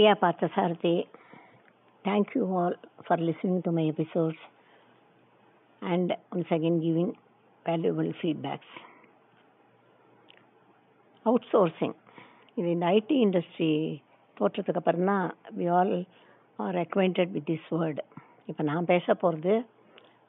[0.00, 1.04] Priya Parthasarathy.
[2.04, 2.72] Thank you all
[3.06, 4.38] for listening to my episodes
[5.82, 7.10] and once again giving
[7.66, 8.70] valuable feedbacks.
[11.26, 11.94] Outsourcing
[12.56, 13.70] இது இந்த IT industry
[14.36, 15.26] தோற்றத்துக்கு அப்புறம் தான்
[15.58, 15.94] we all
[16.58, 18.02] are acquainted with this word
[18.48, 19.54] இப்போ நான் பேச போகிறது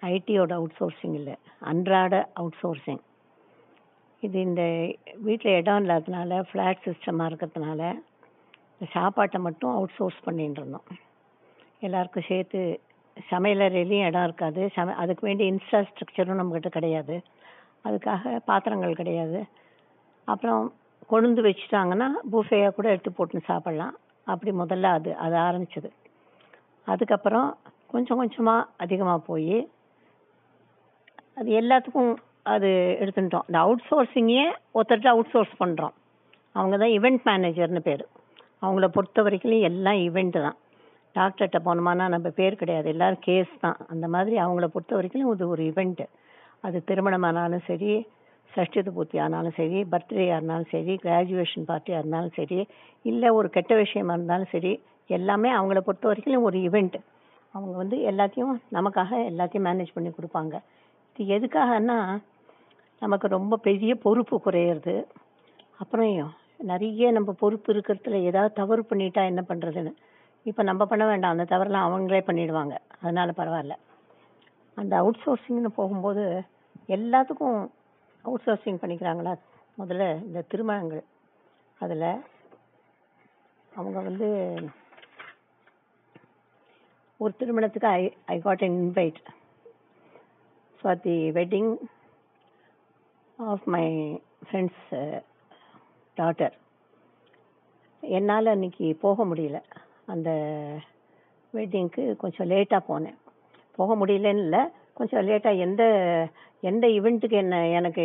[0.01, 1.35] ஐடியோட அவுட் சோர்சிங் இல்லை
[1.71, 3.01] அன்றாட அவுட் சோர்சிங்
[4.24, 4.63] இது இந்த
[5.27, 7.83] வீட்டில் இடம் இல்லாததுனால ஃப்ளாட் சிஸ்டமாக இருக்கிறதுனால
[8.95, 10.87] சாப்பாட்டை மட்டும் அவுட் சோர்ஸ் பண்ணிட்டு இருந்தோம்
[11.87, 12.61] எல்லாருக்கும் சேர்த்து
[13.31, 14.61] சமையலறையிலையும் இடம் இருக்காது.
[14.75, 17.15] சம அதுக்கு வேண்டிய இன்ஃப்ராஸ்ட்ரக்சரும் நம்மக்கிட்ட கிடையாது.
[17.85, 19.39] அதுக்காக பாத்திரங்கள் கிடையாது.
[20.27, 20.63] அப்புறம்
[21.11, 23.95] கொழுந்து வச்சுட்டாங்கன்னா பூஃபேயாக கூட எடுத்து போட்டு சாப்பிட்லாம்.
[24.27, 25.89] அப்படி முதல்ல அது அது ஆரம்பிச்சது.
[26.87, 27.57] அதுக்கப்புறம்
[27.93, 29.57] கொஞ்சம் கொஞ்சமாக அதிகமாக போய்
[31.39, 32.13] அது எல்லாத்துக்கும்
[32.53, 32.69] அது
[33.01, 34.45] எடுத்துட்டோம் இந்த அவுட் சோர்சிங்கே
[34.75, 35.95] ஒருத்தர்கிட்ட அவுட் சோர்ஸ் பண்ணுறோம்
[36.55, 38.03] அவங்க தான் இவெண்ட் மேனேஜர்னு பேர்.
[38.61, 40.57] அவங்கள பொறுத்த வரைக்கும் எல்லாம் ஈவெண்ட்டு தான்.
[41.15, 42.87] டாக்டர்கிட்ட போனோமானா நம்ம பேர் கிடையாது.
[42.93, 43.77] எல்லாரும் கேஸ் தான்.
[43.93, 46.05] அந்த மாதிரி அவங்கள பொறுத்த வரைக்கும் இது ஒரு ஈவெண்ட்டு
[46.67, 47.91] அது திருமணமானாலும் சரி
[48.55, 52.59] சஷ்டித பூர்த்தி ஆனாலும் சரி பர்த்டேயாக இருந்தாலும் சரி கிராஜுவேஷன் பார்ட்டியாக இருந்தாலும் சரி
[53.05, 54.71] இல்லை ஒரு கெட்ட விஷயமா இருந்தாலும் சரி
[55.17, 56.99] எல்லாமே அவங்கள பொறுத்த வரைக்கும் ஒரு ஈவெண்ட்டு
[57.53, 60.53] அவங்க வந்து எல்லாத்தையும் நமக்காக எல்லாத்தையும் மேனேஜ் பண்ணி கொடுப்பாங்க.
[61.15, 61.97] இது எதுக்காகன்னா
[63.01, 64.95] நமக்கு ரொம்ப பெரிய பொறுப்பு குறையிறது.
[65.77, 66.09] அப்புறம்
[66.61, 69.93] நிறைய நம்ம பொறுப்பு இருக்கிறதுல ஏதாவது தவறு பண்ணிட்டா என்ன பண்ணுறதுன்னு
[70.43, 71.37] இப்போ நம்ம பண்ண வேண்டாம்.
[71.37, 72.77] அந்த தவறுலாம் அவங்களே பண்ணிடுவாங்க.
[73.01, 73.75] அதனால பரவாயில்ல.
[74.75, 76.43] அந்த அவுட் சோர்சிங்னு போகும்போது
[76.87, 77.69] எல்லாத்துக்கும்
[78.21, 79.33] அவுட் சோர்சிங் பண்ணிக்கிறாங்களா?
[79.77, 81.03] முதல்ல இந்த திருமணங்கள்.
[81.79, 82.23] அதில்
[83.75, 84.55] அவங்க வந்து
[87.17, 89.19] ஒரு திருமணத்துக்கு I I got an invite
[90.81, 91.77] for the wedding
[93.37, 93.85] of my
[94.47, 95.21] friend's
[96.22, 96.56] daughter
[98.03, 99.57] என்னால் அன்னைக்கு போக முடியல.
[100.13, 100.29] அந்த
[101.53, 103.18] வெட்டிங்க்கு கொஞ்சம் லேட்டாக போனேன்.
[103.79, 104.62] போக முடியலன்னு இல்லை.
[105.00, 105.84] கொஞ்சம் லேட்டாக எந்த
[106.69, 108.03] எந்த ஈவெண்ட்டுக்கு என்ன எனக்கு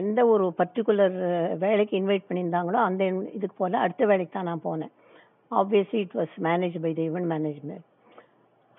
[0.00, 1.16] எந்த ஒரு பர்டிகுலர்
[1.64, 3.04] வேலைக்கு இன்வைட் பண்ணியிருந்தாங்களோ அந்த
[3.36, 4.92] இதுக்கு போல் அடுத்த வேலைக்கு தான் நான் போனேன்.
[5.60, 7.84] Obviously it was manage by the event management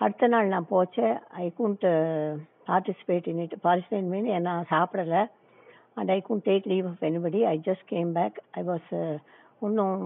[0.02, 1.85] அடுத்த நாள் நான் போச்சேன் I couldn't
[2.69, 5.22] participate in it participate mean நான் சாப்பிடலை.
[5.97, 8.89] And I couldn't take leave of anybody I just came back I was
[9.59, 10.00] இன்னும்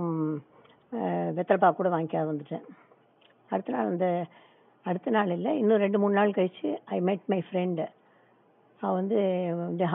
[0.92, 2.66] uh, வெத்தலைப்பா கூட வாங்கிக்காத வந்துட்டேன்.
[3.52, 4.08] அடுத்த நாள் அந்த
[4.86, 7.86] அடுத்த நாள் இல்லை இன்னும் ரெண்டு மூணு நாள் கழிச்சு ஐ மெட் மை ஃப்ரெண்டு
[8.82, 9.20] அவள் வந்து
[9.70, 9.86] இந்த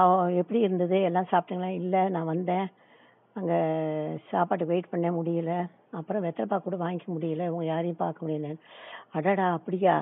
[0.40, 0.96] எப்படி இருந்தது?
[1.02, 1.70] எல்லாம் சாப்பிட்டீங்களா?
[1.80, 2.66] இல்லை நான் வந்தேன்.
[3.36, 3.58] அங்கே
[4.30, 5.52] சாப்பாட்டுக்கு வெயிட் பண்ண முடியல.
[5.90, 7.46] அப்புறம் வெத்தலைப்பா கூட வாங்கிக்க முடியல.
[7.50, 8.50] இவங்க யாரையும் பார்க்க முடியல.
[9.16, 9.94] அடடா அப்படியா?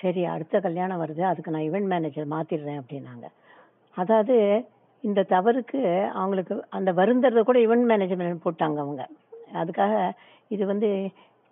[0.00, 1.22] சரி அடுத்த கல்யாணம் வருது.
[1.30, 3.26] அதுக்கு நான் இவெண்ட் மேனேஜர் மாற்றிடுறேன் அப்படின்னாங்க.
[3.96, 4.36] அதாவது
[5.00, 5.80] இந்த தவறுக்கு
[6.10, 9.02] அவங்களுக்கு அந்த வருந்தறதை கூட இவெண்ட் மேனேஜ்மெண்ட் போட்டாங்க அவங்க.
[9.60, 9.94] அதுக்காக
[10.54, 10.88] இது வந்து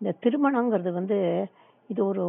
[0.00, 1.18] இந்த திருமணங்கிறது வந்து
[1.92, 2.24] இது ஒரு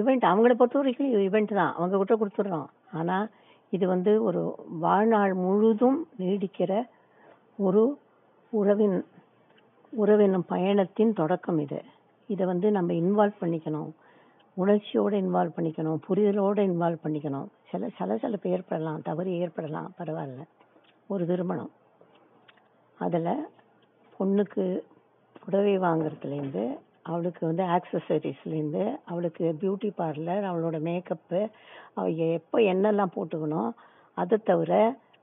[0.00, 1.72] ஈவெண்ட் அவங்கள பொறுத்த வரைக்கும் இவெண்ட் தான்.
[1.74, 2.68] அவங்க கிட்ட கொடுத்துட்றோம்.
[2.92, 3.26] ஆனால்
[3.70, 4.40] இது வந்து ஒரு
[4.84, 6.72] வாழ்நாள் முழுதும் நீடிக்கிற
[7.56, 7.82] ஒரு
[8.52, 9.04] உறவின்
[9.92, 11.80] உறவின் பயணத்தின் தொடக்கம் இது.
[12.26, 13.90] இதை வந்து நம்ம இன்வால்வ் பண்ணிக்கணும்.
[14.54, 15.98] உணர்ச்சியோடு இன்வால்வ் பண்ணிக்கணும்.
[16.08, 17.48] புரிதலோட இன்வால்வ் பண்ணிக்கணும்.
[17.72, 20.42] சில சலசலப்பு ஏற்படலாம் தவறு ஏற்படலாம் பரவாயில்ல.
[21.06, 21.70] ஒரு திருமணம்.
[22.98, 23.30] அதில்
[24.12, 24.64] பொண்ணுக்கு
[25.44, 26.64] புடவை வாங்குறதுலேருந்து
[27.02, 31.40] அவளுக்கு வந்து ஆக்சசரிஸ்லேருந்து அவளுக்கு பியூட்டி பார்லர் அவளோட மேக்கப்பு
[31.94, 33.70] அவள் எப்போ என்னெல்லாம் போட்டுக்கணும்
[34.16, 34.72] அதை தவிர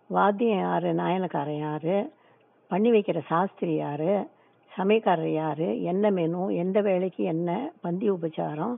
[0.09, 1.93] வாத்தியம் யார் நாயனக்காரன் யார்
[2.71, 4.09] பண்ணி வைக்கிற சாஸ்திரி யார்
[4.71, 7.49] சமையக்காரர் யார் என்ன மெனு எந்த வேலைக்கு என்ன
[7.81, 8.75] பந்தி உபச்சாரம்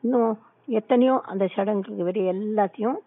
[0.00, 0.32] இன்னும்
[0.68, 2.98] எத்தனையோ அந்த சடங்குக்கு வெறும் எல்லாத்தையும்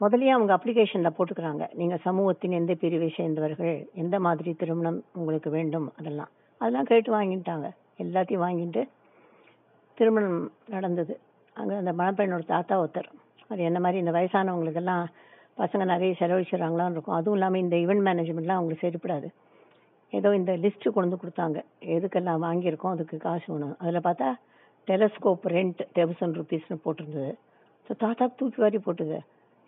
[0.00, 1.64] முதல்லயே அவங்க அப்ளிகேஷனில் போட்டுக்கிறாங்க.
[1.74, 6.30] நீங்கள் சமூகத்தின் எந்த பிரிவை சேர்ந்தவர்கள் எந்த மாதிரி திருமணம் உங்களுக்கு வேண்டும் அதெல்லாம்.
[6.60, 7.68] அதெல்லாம் கேட்டு வாங்கிட்டாங்க.
[8.04, 8.82] எல்லாத்தையும் வாங்கிட்டு
[9.98, 11.14] திருமணம் நடந்தது.
[11.56, 13.08] அங்கே அந்த மணப்பெண்ணோட தாத்தா ஒருத்தர்.
[13.48, 15.04] அது என்ன மாதிரி இந்த வயசானவங்களுக்கெல்லாம்
[15.60, 17.16] பசங்க நிறைய செலவழிச்சிடறாங்களான்னு இருக்கும்.
[17.18, 19.28] அதுவும் இல்லாமல் இந்த ஈவெண்ட் மேனேஜ்மெண்ட்லாம் அவங்களுக்கு சரிப்படாது.
[20.10, 21.58] ஏதோ இந்த லிஸ்ட்டு கொண்டு வந்து கொடுத்தாங்க.
[21.96, 23.74] எதுக்கெல்லாம் வாங்கியிருக்கோம் அதுக்கு காசு வேணும்.
[23.78, 24.28] அதில் பார்த்தா
[24.88, 27.32] டெலஸ்கோப் ரெண்ட் தௌசண்ட் ருபீஸ்னு போட்டிருந்தது.
[27.86, 29.18] ஸோ தாத்தா தூக்கி வாரி போட்டுது.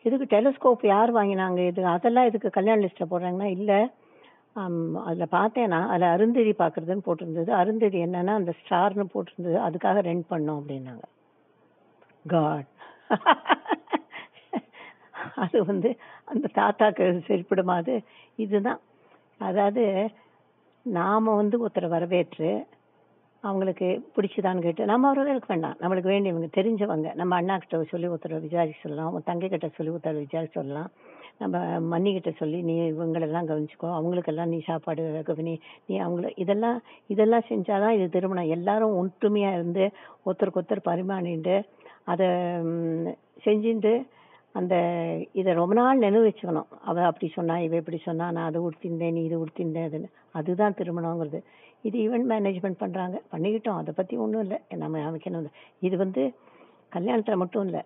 [0.02, 1.60] இதுக்கு டெலஸ்கோப் யார் வாங்கினாங்க?
[1.70, 3.48] இது அதெல்லாம் இதுக்கு கல்யாண லிஸ்ட்டில் போடுறாங்கன்னா?
[3.58, 3.80] இல்லை.
[5.08, 7.50] அதில் பார்த்தேன்னா அதில் அருந்ததி பார்க்குறதுன்னு போட்டிருந்தது.
[7.60, 9.58] அருந்ததி என்னன்னா அந்த ஸ்டார்னு போட்டிருந்தது.
[9.66, 11.04] அதுக்காக ரெண்ட் பண்ணோம் அப்படின்னாங்க.
[12.26, 12.70] காட்
[15.44, 15.90] அது வந்து
[16.32, 17.94] அந்த தாத்தாக்கு சரிப்படுமா அது?
[18.44, 18.80] இதுதான்.
[19.48, 19.84] அதாவது
[20.86, 22.50] நாம் வந்து ஒருத்தரை வரவேற்று
[23.44, 25.76] அவங்களுக்கு பிடிச்சுதான்னு கேட்டு நம்ம அவர்களுக்கு வேண்டாம்.
[25.82, 30.22] நம்மளுக்கு வேண்டியவங்க தெரிஞ்சவங்க நம்ம அண்ணா கிட்ட சொல்லி ஒருத்தர் விசாரிச்சு சொல்லலாம் உன் தங்கை கிட்ட சொல்லி ஒருத்தர்
[30.24, 30.90] விசாரிச்சு சொல்லலாம்.
[31.42, 31.56] நம்ம
[31.92, 35.54] மன்னி கிட்ட சொல்லி நீ இவங்களெல்லாம் கவனிச்சுக்கோ அவங்களுக்கெல்லாம் நீ சாப்பாடு கவனி
[35.86, 38.52] நீ அவங்கள இதெல்லாம் இதெல்லாம் செஞ்சாதான் இது திருமணம்.
[38.56, 39.84] எல்லாரும் ஒற்றுமையா இருந்து
[40.26, 41.56] ஒருத்தருக்கு ஒருத்தர் பரிமாறிண்டு
[42.12, 42.28] அதை
[43.46, 43.94] செஞ்சுட்டு
[44.52, 44.74] அந்த
[45.32, 46.70] இதை ரொம்ப நாள் நினைவு வச்சுக்கணும்.
[46.88, 50.08] அவ அப்படி சொன்னா இவ இப்படி சொன்னா நான் அதை உடுத்திருந்தேன் நீ இது உடுத்திருந்தேன் அதுன்னு.
[50.38, 51.40] அதுதான் திருமணங்கிறது.
[51.86, 53.80] இது ஈவெண்ட் மேனேஜ்மெண்ட் பண்ணுறாங்க பண்ணிக்கிட்டோம்.
[53.80, 54.58] அதை பற்றி ஒன்றும் இல்லை.
[54.82, 55.48] நம்ம அமைக்கணும்
[55.86, 56.22] இது வந்து
[56.96, 57.82] கல்யாணத்தில் மட்டும் இல்லை.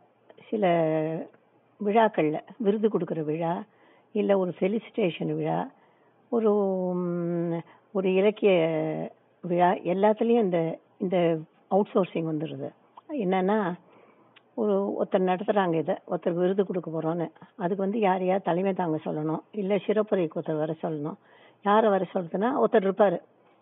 [0.50, 0.64] சில
[1.81, 3.52] விழாக்களில் விருது கொடுக்குற விழா
[4.20, 5.58] இல்லை ஒரு ஃபெலிசிட்டேஷன் விழா
[6.37, 6.50] ஒரு
[7.99, 8.52] ஒரு இலக்கிய
[9.44, 10.61] விழா எல்லாத்துலேயும் இந்த
[11.05, 11.17] இந்த
[11.75, 12.69] அவுட் சோர்சிங் வந்துடுது
[13.25, 13.58] என்னென்னா
[14.62, 17.26] ஒரு ஒருத்தர் நடத்துகிறாங்க இதை ஒருத்தர் விருது கொடுக்க போகிறோன்னு
[17.62, 19.43] அதுக்கு வந்து யார் யார் தலைமை தாங்க சொல்லணும்?
[19.61, 21.19] இல்லை சிறப்புரைக்கு ஒருத்தர் வர சொல்லணும்.
[21.69, 23.17] யாரை வர சொல்றதுன்னா ஒருத்தர் இருப்பார்.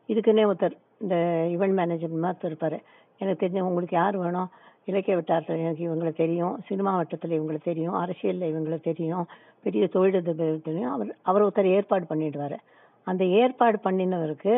[0.08, 1.16] இதுக்குன்னே ஒருத்தர் இந்த
[1.54, 2.82] இவெண்ட் மேனேஜர் மாதிரி இருப்பார்.
[3.18, 4.50] எனக்கு தெரிஞ்ச உங்களுக்கு யார் வேணும்?
[4.84, 6.54] இலக்கிய வட்டாரத்தில் எனக்கு இவங்களை தெரியும்.
[6.68, 7.94] சினிமா வட்டத்தில் இவங்களை தெரியும்.
[7.94, 9.26] அரசியலில் இவங்களை தெரியும்.
[9.62, 10.92] பெரிய தொழிலதிபர் தெரியும்.
[10.92, 12.56] அவர் அவர் ஒருத்தர் ஏற்பாடு பண்ணிடுவார்.
[13.04, 14.54] அந்த ஏற்பாடு பண்ணினவருக்கு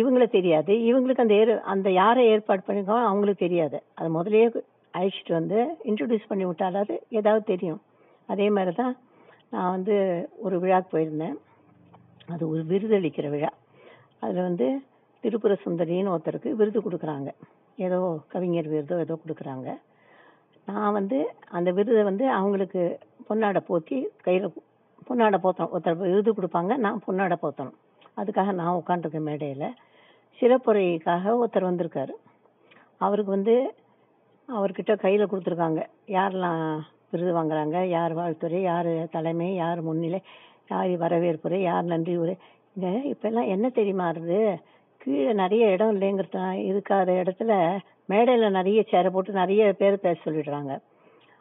[0.00, 0.72] இவங்களை தெரியாது.
[0.72, 3.82] இவங்களுக்கு அந்த ஏர் அந்த யாரை ஏற்பாடு பண்ணிருக்கோ அவங்களுக்கு தெரியாது.
[3.94, 4.48] அது முதல்லயே
[4.98, 7.80] அழைச்சிட்டு வந்து இன்ட்ரடியூஸ் பண்ணி விட்டாலாவது ஏதாவது தெரியும்.
[8.26, 8.96] அதே மாதிரி தான்
[9.50, 9.94] நான் வந்து
[10.36, 11.36] ஒரு விழாக்கு போயிருந்தேன்.
[12.26, 13.50] அது ஒரு விருதளிக்கிற விழா.
[14.22, 14.66] அதில் வந்து
[15.24, 17.30] திருப்புர சுந்தரின்னு ஒருத்தருக்கு விருது கொடுக்குறாங்க.
[17.86, 17.98] ஏதோ
[18.32, 19.68] கவிஞர் விருதோ ஏதோ கொடுக்குறாங்க.
[20.68, 21.18] நான் வந்து
[21.56, 22.82] அந்த விருதை வந்து அவங்களுக்கு
[23.28, 23.96] பொன்னாடை போத்தி
[24.26, 24.46] கையில்
[25.08, 25.72] பொன்னாடை போத்தணும்.
[25.74, 27.76] ஒருத்தர் விருது கொடுப்பாங்க நான் பொன்னாடை போத்தணும்.
[28.20, 29.68] அதுக்காக நான் உட்காந்துருக்கேன் மேடையில்
[30.38, 32.14] சிறப்புரைக்காக ஒருத்தர் வந்திருக்காரு.
[33.04, 33.54] அவருக்கு வந்து
[34.48, 35.80] அவர்கிட்ட கையில் கொடுத்துருக்காங்க.
[36.16, 36.64] யாரெல்லாம்
[37.12, 40.20] விருது வாங்குறாங்க யார் வாழ்த்துறை யார் தலைமை யார் முன்னிலை
[40.70, 42.34] யார் வரவேற்புரை யார் நன்றி உரை
[42.76, 44.58] இங்க இப்பெல்லாம் என்ன தெரியுமா இருது
[45.00, 46.40] கீழே நிறைய இடம் இல்லைங்கிறத
[46.70, 47.52] இருக்காத இடத்துல
[48.08, 50.72] மேடையில நிறைய சேரை போட்டு நிறைய பேர் பேச சொல்லிடுறாங்க.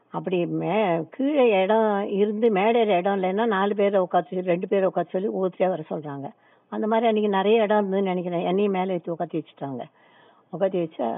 [0.09, 0.75] அப்படி மே
[1.09, 5.69] கீழே இடம் இருந்து மேடையில இடம் இல்லைன்னா நாலு பேரை உட்காந்து சொல்லி ரெண்டு பேரை உட்காந்து சொல்லி ஒவ்வொருத்தரையா
[5.73, 6.29] வர சொல்றாங்க.
[6.71, 8.45] அந்த மாதிரி அன்னைக்கு நிறைய இடம் இருந்ததுன்னு நினைக்கிறேன்.
[8.45, 9.83] என்னையும் மேலே ஏற்றி உட்காத்தி வச்சுட்டாங்க.
[10.53, 11.09] உட்காத்தி வச்சா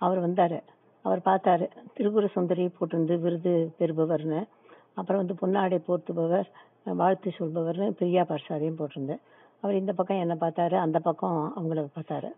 [0.00, 0.58] அவர் வந்தாரு.
[1.04, 1.68] அவர் பார்த்தாரு.
[1.96, 4.40] திருப்புர சுந்தரி போட்டிருந்து விருது பெறுபவர்னு.
[4.94, 6.48] அப்புறம் வந்து பொன்னாடை போர்த்துபவர்
[7.00, 9.16] வாழ்த்து சொல்பவர்னு பிரியா பர்சாதையும் போட்டிருந்து
[9.62, 12.30] அவர் இந்த பக்கம் என்ன பார்த்தாரு அந்த பக்கம் அவங்கள பார்த்தாரு.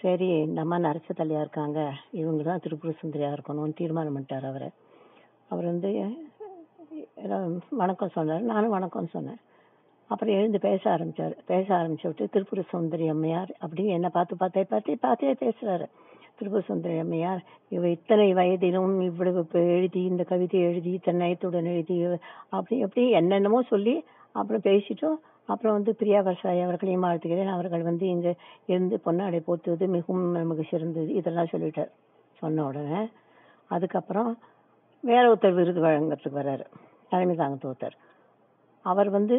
[0.00, 1.80] சரி இந்த அம்மா நரச தலையா இருக்காங்க.
[2.20, 4.68] இவங்க தான் திருப்புர சுந்தரியா இருக்கணும்னு தீர்மானம் பண்ணிட்டார் அவர்.
[5.52, 5.90] அவர் வந்து
[7.82, 8.42] வணக்கம் சொன்னார்.
[8.50, 9.38] நானும் வணக்கம் சொன்னேன்.
[10.10, 11.34] அப்புறம் எழுந்து பேச ஆரம்பிச்சார்.
[11.52, 15.86] பேச ஆரம்பிச்சு விட்டு திருப்புர சுந்தரி அம்மையார் அப்படின்னு என்ன பார்த்து பார்த்தே பார்த்தே பார்த்தே பேசுறாரு.
[16.38, 17.42] திருப்புர சுந்தரி அம்மையார்
[17.76, 21.96] இவ இத்தனை வயதிலும் இவ்வளவு எழுதி இந்த கவிதை எழுதி இத்தனை நயத்துடன் எழுதி
[22.56, 23.96] அப்படி அப்படி என்னென்னமோ சொல்லி
[24.40, 25.18] அப்புறம் பேசிட்டோம்.
[25.46, 27.52] அப்புறம் வந்து பிரியா பர்சாய் அவர்களையும் வாழ்த்துகிறேன்.
[27.56, 28.32] அவர்கள் வந்து இங்கே
[28.66, 31.10] இருந்து பொன்னாடை போத்துவது மிகவும் நமக்கு சிறந்தது.
[31.20, 31.92] இதெல்லாம் சொல்லிட்டார்.
[32.40, 33.02] சொன்ன உடனே
[33.74, 34.30] அதுக்கப்புறம்
[35.00, 36.64] வேற ஒருத்தர் விருது வழங்குறதுக்கு வர்றாரு.
[37.10, 37.96] தலைமை தாங்கத்து ஒருத்தர்
[38.84, 39.36] அவர் வந்து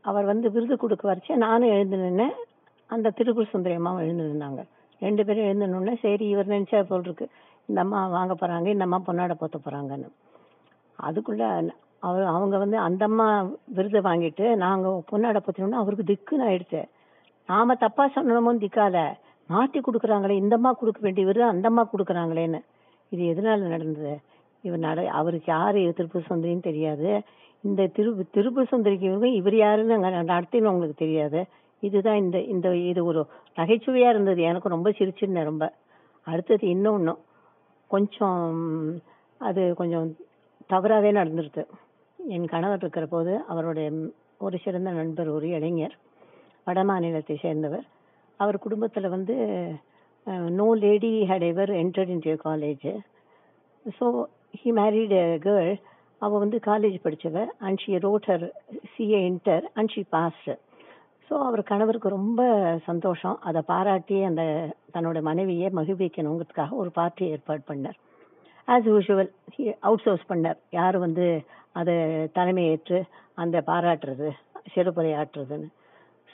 [0.00, 2.36] அவர் வந்து விருது கொடுக்க வரைச்சு நானும் எழுந்து நின்னேன்.
[2.90, 4.62] அந்த திருப்பூர் சுந்தரி அம்மாவும் எழுந்து நின்னாங்க.
[5.00, 7.26] ரெண்டு பேரும் எழுந்து சரி இவர் நினைச்சா போல் இருக்கு.
[7.68, 10.08] இந்த அம்மா வாங்க போகிறாங்க இந்த அம்மா பொன்னாடை போத்த போகிறாங்கன்னு
[10.98, 11.44] அதுக்குள்ள
[12.02, 16.82] அவர் அவங்க வந்து அந்த அம்மா விருதை வாங்கிட்டு நாங்கள் பொண்ணாட போத்தினோம்னா அவருக்கு திக்குன்னு ஆயிடுச்சு.
[17.46, 18.98] நாம தப்பா சொன்னோமோ திக்கால
[19.50, 22.60] மாத்தி கொடுக்குறாங்களே இந்தம்மா கொடுக்க வேண்டிய விருது அந்தம்மா கொடுக்குறாங்களேன்னு.
[23.08, 24.20] இது எதனால நடந்தது?
[24.60, 27.22] இவர் நட அவருக்கு யாரு திருப்பூர் சுந்தரின்னு தெரியாது.
[27.60, 31.46] இந்த திரு திருப்பூர் சுந்தரிக்கு இவங்க இவர் யாருன்னு அங்கே நடத்தின்னு உங்களுக்கு தெரியாது.
[31.80, 34.42] இதுதான் இந்த இந்த இது ஒரு நகைச்சுவையா இருந்தது.
[34.42, 35.72] எனக்கு ரொம்ப சிரிச்சிருந்தேன் ரொம்ப.
[36.22, 37.14] அடுத்தது இன்னொன்று
[37.90, 38.46] கொஞ்சம்
[39.38, 40.16] அது கொஞ்சம்
[40.66, 41.64] தவறாகவே நடந்துருது.
[42.34, 43.88] என் கணவர் இருக்கிற போது அவருடைய
[44.46, 45.94] ஒரு சிறந்த நண்பர் ஒரு இளைஞர்
[46.66, 47.84] வட மாநிலத்தை சேர்ந்தவர்.
[48.40, 49.34] அவர் குடும்பத்தில் வந்து
[50.58, 52.88] no lady had ever entered in college
[53.98, 54.06] so
[54.60, 55.16] he married
[55.46, 55.72] girl
[56.22, 58.46] அவள் வந்து college படித்தவ and she wrote her
[58.92, 60.50] CA inter and she passed
[61.28, 62.40] so அவர் கணவருக்கு ரொம்ப
[62.88, 63.36] சந்தோஷம்.
[63.48, 64.42] அதை பாராட்டி அந்த
[64.94, 67.98] தன்னோட மனைவியை மகிழ்விக்கணுங்கிறதுக்காக ஒரு பார்ட்டி ஏற்பாடு பண்ணார்.
[68.68, 69.30] ஆஸ் யூஷுவல்
[69.88, 70.58] அவுட் சோர்ஸ் பண்ணார்.
[70.70, 71.26] யார் வந்து
[71.76, 71.94] அதை
[72.38, 72.98] தலைமையேற்று
[73.34, 74.28] அந்த பாராட்டுறது
[74.74, 75.68] சிறப்புரை ஆற்றுறதுன்னு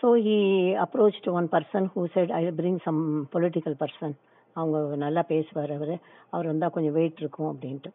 [0.01, 0.37] so he
[0.85, 3.01] approach to one person who said I bring some
[3.35, 4.15] political person
[4.57, 5.93] அவங்க நல்லா பேசுவார் அவர்.
[6.31, 7.91] அவர் வந்தால் கொஞ்சம் வெயிட் இருக்கும் அப்படின்ட்டு.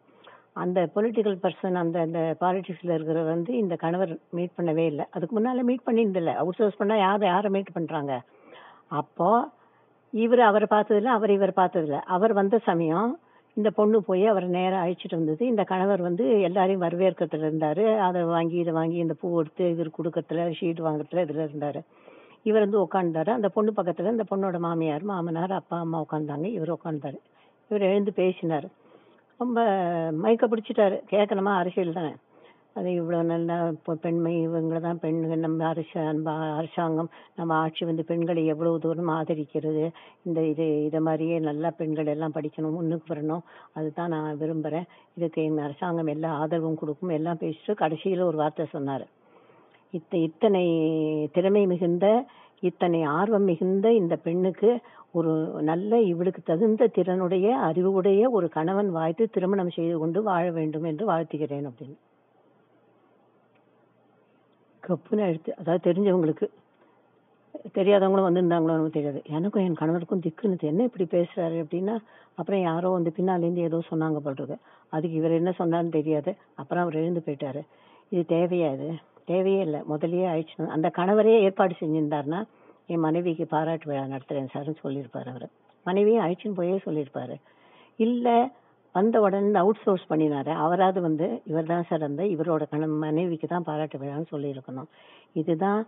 [0.62, 5.04] அந்த பொலிட்டிக்கல் பர்சன் அந்த அந்த பாலிட்டிக்ஸில் இருக்கிற வந்து இந்த கணவர் மீட் பண்ணவே இல்லை.
[5.14, 8.14] அதுக்கு முன்னால் மீட் பண்ணியிருந்தில்ல அவுட் சோர்ஸ் பண்ணால் யார் யாரை மீட் பண்ணுறாங்க
[9.00, 9.46] அப்போது
[10.12, 11.98] இவர் அவரை பார்த்ததில்ல அவர் இவர் பார்த்ததில்ல.
[12.16, 13.10] அவர் வந்த சமயம்
[13.58, 15.46] இந்த பொண்ணு போய் அவரை நேரம் அழைச்சிட்டு வந்தது.
[15.46, 17.84] இந்த கணவர் வந்து எல்லாரையும் வரவேற்கிறதுல இருந்தாரு.
[17.98, 21.80] அதை வாங்கி இதை வாங்கி இந்த பூ எடுத்து இவர் கொடுக்கறதுல ஷீட் வாங்குறதுல இதுல இருந்தாரு.
[22.42, 27.18] இவர் வந்து உட்காந்தாரு அந்த பொண்ணு பக்கத்துல இந்த பொண்ணோட மாமியார் மாமனார் அப்பா அம்மா உட்காந்தாங்க இவர் உட்காந்தாரு
[27.70, 28.68] இவர் எழுந்து பேசினார்.
[29.40, 29.58] ரொம்ப
[30.12, 30.96] மயக்க பிடிச்சிட்டாரு.
[31.10, 32.12] கேட்கணுமா அரசியல் தானே.
[32.78, 38.02] அது இவ்வளோ நல்லா இப்போ பெண்மை இவங்களை தான் பெண்கள் நம்ம அரச நம்ம அரசாங்கம் நம்ம ஆட்சி வந்து
[38.10, 39.84] பெண்களை எவ்வளோ தூரம் ஆதரிக்கிறது?
[40.26, 43.44] இந்த இது இதை மாதிரியே நல்லா பெண்கள் எல்லாம் படிக்கணும் முன்னுக்கு வரணும்.
[43.78, 47.14] அதுதான் நான் விரும்புகிறேன் இதுக்கு எங்கள் அரசாங்கம் எல்லா ஆதரவும் கொடுக்கும்.
[47.18, 49.06] எல்லாம் பேசிட்டு கடைசியில் ஒரு வார்த்தை சொன்னார்.
[49.94, 50.64] இத்த இத்தனை
[51.36, 52.06] திறமை மிகுந்த
[52.68, 54.70] இத்தனை ஆர்வம் மிகுந்த இந்த பெண்ணுக்கு
[55.18, 55.32] ஒரு
[55.70, 61.68] நல்ல இவளுக்கு தகுந்த திறனுடைய அறிவுடைய ஒரு கணவன் வாய்த்து திருமணம் செய்து கொண்டு வாழ வேண்டும் என்று வாழ்த்துகிறேன்
[61.70, 61.98] அப்படின்னு.
[64.88, 66.48] கப்புன்னு அழுத்து அதாவது தெரிஞ்சவங்களுக்கு
[67.74, 69.22] தெரியாதவங்களும் வந்திருந்தாங்களோ நமக்கு தெரியாது.
[69.26, 71.98] எனக்கும் என் கணவருக்கும் திக்குன்னு என்ன இப்படி பேசுறாரு அப்படின்னா
[72.34, 76.36] அப்புறம் யாரோ வந்து பின்னாலேருந்து ஏதோ சொன்னாங்க போல் அதுக்கு இவர் என்ன சொன்னான்னு தெரியாது.
[76.54, 77.62] அப்புறம் அவர் எழுந்து போயிட்டாரு.
[78.08, 78.92] இது தேவையா இது?
[79.24, 79.80] தேவையே இல்லை.
[79.80, 82.44] முதல்லயே ஆயிடுச்சு அந்த கணவரே ஏற்பாடு செஞ்சிருந்தாருன்னா
[82.86, 85.48] என் மனைவிக்கு பாராட்டு விழா நடத்துறேன் சார்னு சொல்லியிருப்பார் அவர்.
[85.84, 87.36] மனைவியும் அழிச்சின்னு போயே சொல்லியிருப்பாரு.
[87.96, 88.48] இல்லை
[88.98, 90.52] வந்த உடனே அவுட் சோர்ஸ் பண்ணினாரு.
[90.64, 94.88] அவராவது வந்து இவர் தான் சிறந்த இவரோட கண மனைவிக்கு தான் பாராட்டு விழான்னு சொல்லியிருக்கணும்.
[95.40, 95.80] இதுதான்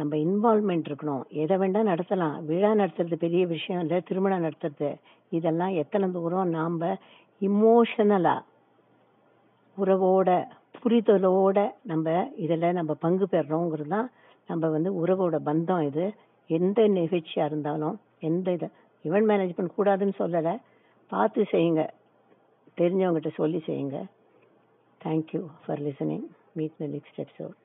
[0.00, 1.22] நம்ம இன்வால்மெண்ட் இருக்கணும்.
[1.42, 2.34] எதை வேண்டாம் நடத்தலாம்.
[2.48, 4.90] விழா நடத்துறது பெரிய விஷயம் இல்லை திருமணம் நடத்துறது.
[5.38, 6.78] இதெல்லாம் எத்தனை தூரம் நாம்
[7.48, 8.46] இமோஷனலாக
[9.76, 10.30] உறவோட
[10.82, 11.58] புரிதலோட
[11.90, 14.08] நம்ம இதில் நம்ம பங்கு பெறோங்கிறது தான்
[14.50, 16.04] நம்ம வந்து உறவோட பந்தம் இது.
[16.50, 17.96] எந்த நிகழ்ச்சியாக இருந்தாலும்
[18.28, 18.68] எந்த இது
[19.04, 20.54] இவெண்ட் மேனேஜ்மெண்ட் கூடாதுன்னு சொல்லலை.
[21.12, 21.84] பார்த்து செய்யுங்க.
[22.80, 23.98] தெரிஞ்சவங்ககிட்ட சொல்லி செய்யுங்க.
[25.00, 26.26] Thank you for listening
[26.58, 27.56] meet the next episode